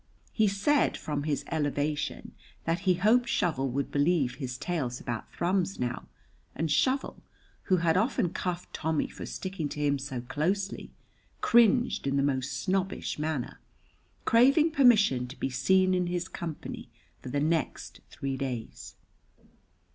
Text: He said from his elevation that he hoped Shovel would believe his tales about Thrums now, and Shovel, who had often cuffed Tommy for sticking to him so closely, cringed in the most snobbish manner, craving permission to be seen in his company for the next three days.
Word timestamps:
He 0.33 0.47
said 0.47 0.97
from 0.97 1.25
his 1.25 1.45
elevation 1.51 2.33
that 2.63 2.79
he 2.89 2.95
hoped 2.95 3.29
Shovel 3.29 3.69
would 3.69 3.91
believe 3.91 4.33
his 4.33 4.57
tales 4.57 4.99
about 4.99 5.31
Thrums 5.31 5.79
now, 5.79 6.07
and 6.55 6.71
Shovel, 6.71 7.21
who 7.65 7.77
had 7.77 7.95
often 7.95 8.31
cuffed 8.31 8.73
Tommy 8.73 9.07
for 9.07 9.27
sticking 9.27 9.69
to 9.69 9.79
him 9.79 9.99
so 9.99 10.21
closely, 10.21 10.89
cringed 11.41 12.07
in 12.07 12.17
the 12.17 12.23
most 12.23 12.51
snobbish 12.51 13.19
manner, 13.19 13.59
craving 14.25 14.71
permission 14.71 15.27
to 15.27 15.39
be 15.39 15.51
seen 15.51 15.93
in 15.93 16.07
his 16.07 16.27
company 16.27 16.89
for 17.21 17.29
the 17.29 17.39
next 17.39 17.99
three 18.09 18.37
days. 18.37 18.95